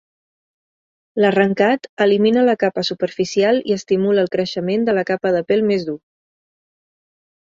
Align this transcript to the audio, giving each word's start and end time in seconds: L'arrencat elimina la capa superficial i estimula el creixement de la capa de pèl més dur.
L'arrencat 1.23 1.85
elimina 2.07 2.45
la 2.49 2.57
capa 2.63 2.85
superficial 2.89 3.61
i 3.73 3.77
estimula 3.81 4.25
el 4.25 4.33
creixement 4.37 4.89
de 4.89 4.97
la 5.01 5.05
capa 5.11 5.35
de 5.37 5.43
pèl 5.53 5.67
més 5.73 5.87
dur. 5.91 5.99